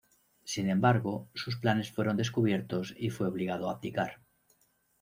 [0.45, 4.19] Sin embargo, sus planes fueron descubiertos y fue obligado a abdicar.